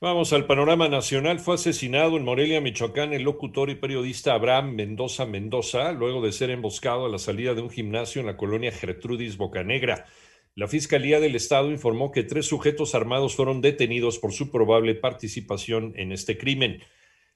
Vamos 0.00 0.32
al 0.32 0.46
panorama 0.46 0.88
nacional. 0.88 1.38
Fue 1.38 1.54
asesinado 1.54 2.16
en 2.16 2.24
Morelia, 2.24 2.60
Michoacán, 2.60 3.12
el 3.12 3.22
locutor 3.22 3.70
y 3.70 3.76
periodista 3.76 4.34
Abraham 4.34 4.74
Mendoza 4.74 5.26
Mendoza, 5.26 5.92
luego 5.92 6.20
de 6.20 6.32
ser 6.32 6.50
emboscado 6.50 7.06
a 7.06 7.08
la 7.08 7.18
salida 7.18 7.54
de 7.54 7.60
un 7.60 7.70
gimnasio 7.70 8.20
en 8.20 8.26
la 8.26 8.36
colonia 8.36 8.72
Gertrudis 8.72 9.36
Bocanegra. 9.36 10.06
La 10.60 10.68
Fiscalía 10.68 11.20
del 11.20 11.36
Estado 11.36 11.70
informó 11.70 12.12
que 12.12 12.22
tres 12.22 12.44
sujetos 12.44 12.94
armados 12.94 13.34
fueron 13.34 13.62
detenidos 13.62 14.18
por 14.18 14.34
su 14.34 14.50
probable 14.50 14.94
participación 14.94 15.94
en 15.96 16.12
este 16.12 16.36
crimen. 16.36 16.82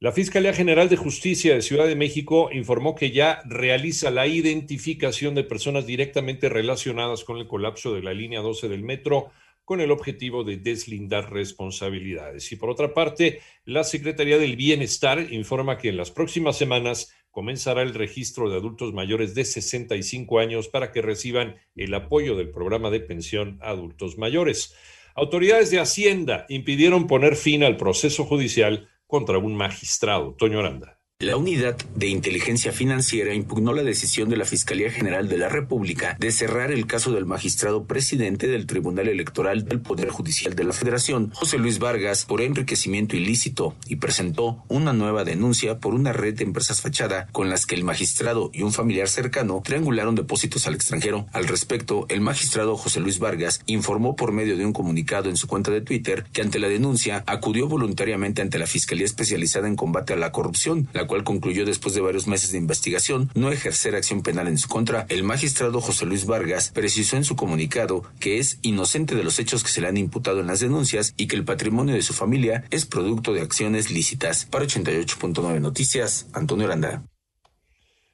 La 0.00 0.12
Fiscalía 0.12 0.52
General 0.52 0.90
de 0.90 0.98
Justicia 0.98 1.54
de 1.54 1.62
Ciudad 1.62 1.86
de 1.86 1.96
México 1.96 2.50
informó 2.52 2.94
que 2.94 3.12
ya 3.12 3.40
realiza 3.46 4.10
la 4.10 4.26
identificación 4.26 5.34
de 5.34 5.44
personas 5.44 5.86
directamente 5.86 6.50
relacionadas 6.50 7.24
con 7.24 7.38
el 7.38 7.46
colapso 7.46 7.94
de 7.94 8.02
la 8.02 8.12
línea 8.12 8.42
12 8.42 8.68
del 8.68 8.82
metro 8.82 9.30
con 9.64 9.80
el 9.80 9.92
objetivo 9.92 10.44
de 10.44 10.58
deslindar 10.58 11.32
responsabilidades. 11.32 12.52
Y 12.52 12.56
por 12.56 12.68
otra 12.68 12.92
parte, 12.92 13.40
la 13.64 13.82
Secretaría 13.82 14.36
del 14.36 14.56
Bienestar 14.56 15.32
informa 15.32 15.78
que 15.78 15.88
en 15.88 15.96
las 15.96 16.10
próximas 16.10 16.58
semanas 16.58 17.15
comenzará 17.36 17.82
el 17.82 17.92
registro 17.92 18.48
de 18.48 18.56
adultos 18.56 18.94
mayores 18.94 19.34
de 19.34 19.44
65 19.44 20.38
años 20.38 20.68
para 20.68 20.90
que 20.90 21.02
reciban 21.02 21.56
el 21.74 21.92
apoyo 21.92 22.34
del 22.34 22.48
programa 22.48 22.88
de 22.88 23.00
pensión 23.00 23.58
a 23.60 23.72
adultos 23.72 24.16
mayores. 24.16 24.74
Autoridades 25.14 25.70
de 25.70 25.78
Hacienda 25.78 26.46
impidieron 26.48 27.06
poner 27.06 27.36
fin 27.36 27.62
al 27.62 27.76
proceso 27.76 28.24
judicial 28.24 28.88
contra 29.06 29.36
un 29.36 29.54
magistrado. 29.54 30.32
Toño 30.32 30.60
Aranda. 30.60 30.95
La 31.18 31.38
Unidad 31.38 31.78
de 31.94 32.08
Inteligencia 32.08 32.72
Financiera 32.72 33.32
impugnó 33.32 33.72
la 33.72 33.82
decisión 33.82 34.28
de 34.28 34.36
la 34.36 34.44
Fiscalía 34.44 34.90
General 34.90 35.30
de 35.30 35.38
la 35.38 35.48
República 35.48 36.14
de 36.20 36.30
cerrar 36.30 36.70
el 36.70 36.86
caso 36.86 37.10
del 37.10 37.24
magistrado 37.24 37.86
presidente 37.86 38.48
del 38.48 38.66
Tribunal 38.66 39.08
Electoral 39.08 39.64
del 39.64 39.80
Poder 39.80 40.10
Judicial 40.10 40.54
de 40.54 40.64
la 40.64 40.74
Federación, 40.74 41.30
José 41.32 41.56
Luis 41.56 41.78
Vargas, 41.78 42.26
por 42.26 42.42
enriquecimiento 42.42 43.16
ilícito 43.16 43.74
y 43.86 43.96
presentó 43.96 44.62
una 44.68 44.92
nueva 44.92 45.24
denuncia 45.24 45.78
por 45.78 45.94
una 45.94 46.12
red 46.12 46.34
de 46.34 46.44
empresas 46.44 46.82
fachada 46.82 47.28
con 47.32 47.48
las 47.48 47.64
que 47.64 47.76
el 47.76 47.84
magistrado 47.84 48.50
y 48.52 48.60
un 48.60 48.74
familiar 48.74 49.08
cercano 49.08 49.62
triangularon 49.64 50.16
depósitos 50.16 50.66
al 50.66 50.74
extranjero. 50.74 51.28
Al 51.32 51.48
respecto, 51.48 52.04
el 52.10 52.20
magistrado 52.20 52.76
José 52.76 53.00
Luis 53.00 53.20
Vargas 53.20 53.62
informó 53.64 54.16
por 54.16 54.32
medio 54.32 54.58
de 54.58 54.66
un 54.66 54.74
comunicado 54.74 55.30
en 55.30 55.38
su 55.38 55.46
cuenta 55.46 55.70
de 55.70 55.80
Twitter 55.80 56.26
que 56.34 56.42
ante 56.42 56.58
la 56.58 56.68
denuncia 56.68 57.24
acudió 57.26 57.68
voluntariamente 57.68 58.42
ante 58.42 58.58
la 58.58 58.66
Fiscalía 58.66 59.06
Especializada 59.06 59.66
en 59.66 59.76
Combate 59.76 60.12
a 60.12 60.16
la 60.16 60.30
Corrupción, 60.30 60.86
la 61.06 61.08
cual 61.08 61.22
concluyó 61.22 61.64
después 61.64 61.94
de 61.94 62.00
varios 62.00 62.26
meses 62.26 62.50
de 62.50 62.58
investigación 62.58 63.30
no 63.36 63.52
ejercer 63.52 63.94
acción 63.94 64.24
penal 64.24 64.48
en 64.48 64.58
su 64.58 64.66
contra. 64.66 65.06
El 65.08 65.22
magistrado 65.22 65.80
José 65.80 66.04
Luis 66.04 66.26
Vargas 66.26 66.72
precisó 66.74 67.16
en 67.16 67.22
su 67.22 67.36
comunicado 67.36 68.02
que 68.18 68.38
es 68.38 68.58
inocente 68.62 69.14
de 69.14 69.22
los 69.22 69.38
hechos 69.38 69.62
que 69.62 69.70
se 69.70 69.80
le 69.80 69.86
han 69.86 69.98
imputado 69.98 70.40
en 70.40 70.48
las 70.48 70.58
denuncias 70.58 71.14
y 71.16 71.28
que 71.28 71.36
el 71.36 71.44
patrimonio 71.44 71.94
de 71.94 72.02
su 72.02 72.12
familia 72.12 72.64
es 72.72 72.86
producto 72.86 73.32
de 73.32 73.42
acciones 73.42 73.92
lícitas. 73.92 74.46
Para 74.46 74.64
88.9 74.64 75.60
Noticias, 75.60 76.26
Antonio 76.32 76.66
Aranda. 76.66 77.04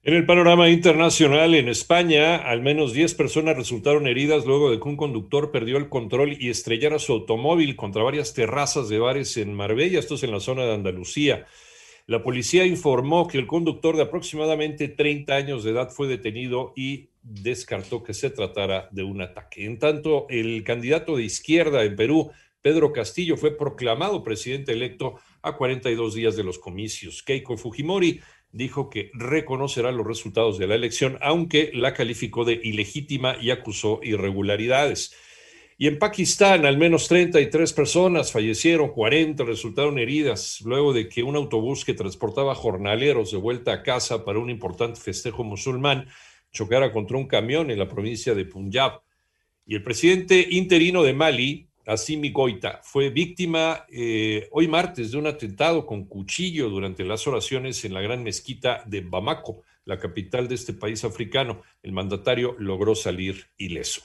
En 0.03 0.13
el 0.13 0.27
panorama 0.27 0.69
internacional, 0.69 1.55
en 1.55 1.71
España, 1.71 2.37
al 2.37 2.61
menos 2.61 2.93
10 2.93 3.15
personas 3.15 3.57
resultaron 3.57 4.07
heridas 4.07 4.45
luego 4.45 4.71
de 4.71 4.79
que 4.79 4.89
un 4.89 4.97
conductor 4.97 5.51
perdió 5.51 5.79
el 5.79 5.89
control 5.89 6.37
y 6.39 6.51
estrellara 6.51 6.99
su 6.99 7.15
automóvil 7.15 7.75
contra 7.75 8.03
varias 8.03 8.35
terrazas 8.35 8.91
de 8.91 8.99
bares 8.99 9.39
en 9.39 9.55
Marbella, 9.55 9.99
esto 9.99 10.17
es 10.17 10.25
en 10.25 10.33
la 10.33 10.41
zona 10.41 10.65
de 10.65 10.75
Andalucía. 10.75 11.47
La 12.07 12.23
policía 12.23 12.67
informó 12.67 13.29
que 13.29 13.39
el 13.39 13.47
conductor 13.47 13.97
de 13.97 14.03
aproximadamente 14.03 14.89
30 14.89 15.35
años 15.35 15.65
de 15.65 15.71
edad 15.71 15.91
fue 15.91 16.09
detenido 16.09 16.73
y 16.75 17.11
descartó 17.23 18.03
que 18.03 18.15
se 18.15 18.31
tratara 18.31 18.89
de 18.91 19.05
un 19.05 19.21
ataque. 19.23 19.65
En 19.65 19.79
tanto, 19.79 20.27
el 20.29 20.65
candidato 20.65 21.17
de 21.17 21.23
izquierda 21.23 21.85
en 21.85 21.95
Perú, 21.95 22.33
Pedro 22.61 22.93
Castillo, 22.93 23.37
fue 23.37 23.57
proclamado 23.57 24.25
presidente 24.25 24.73
electo 24.73 25.15
a 25.43 25.57
42 25.57 26.15
días 26.15 26.37
de 26.37 26.45
los 26.45 26.59
comicios. 26.59 27.23
Keiko 27.23 27.57
Fujimori 27.57 28.21
dijo 28.51 28.91
que 28.91 29.11
reconocerá 29.15 29.93
los 29.93 30.07
resultados 30.07 30.59
de 30.59 30.67
la 30.67 30.75
elección, 30.75 31.19
aunque 31.23 31.71
la 31.73 31.95
calificó 31.95 32.45
de 32.45 32.61
ilegítima 32.63 33.37
y 33.41 33.51
acusó 33.51 34.01
irregularidades. 34.03 35.15
Y 35.83 35.89
en 35.89 35.99
Pakistán, 35.99 36.65
al 36.65 36.79
menos 36.79 37.09
33 37.09 37.73
personas 37.73 38.31
fallecieron, 38.31 38.93
40 38.93 39.43
resultaron 39.43 39.99
heridas 39.99 40.61
luego 40.65 40.93
de 40.93 41.09
que 41.09 41.25
un 41.25 41.35
autobús 41.35 41.85
que 41.85 41.93
transportaba 41.93 42.55
jornaleros 42.55 43.33
de 43.33 43.39
vuelta 43.39 43.73
a 43.73 43.83
casa 43.83 44.25
para 44.25 44.39
un 44.39 44.49
importante 44.49 45.01
festejo 45.01 45.43
musulmán 45.43 46.07
chocara 46.53 46.93
contra 46.93 47.19
un 47.19 47.27
camión 47.27 47.69
en 47.73 47.81
la 47.81 47.89
provincia 47.89 48.33
de 48.33 48.45
Punjab. 48.45 49.01
Y 49.67 49.75
el 49.75 49.83
presidente 49.83 50.47
interino 50.51 51.03
de 51.03 51.15
Mali, 51.15 51.67
Assimi 51.85 52.31
Goita 52.31 52.79
fue 52.85 53.11
víctima 53.11 53.85
eh, 53.91 54.47
hoy 54.53 54.69
martes 54.69 55.11
de 55.11 55.19
un 55.19 55.27
atentado 55.27 55.85
con 55.85 56.05
cuchillo 56.05 56.71
durante 56.71 57.03
las 57.03 57.27
oraciones 57.27 57.85
en 57.85 57.95
la 57.95 58.03
gran 58.03 58.23
mezquita 58.23 58.85
de 58.87 59.01
Bamako, 59.01 59.65
la 59.85 59.99
capital 59.99 60.47
de 60.47 60.55
este 60.55 60.75
país 60.75 61.03
africano. 61.03 61.63
El 61.83 61.91
mandatario 61.91 62.55
logró 62.57 62.95
salir 62.95 63.49
ileso. 63.57 64.03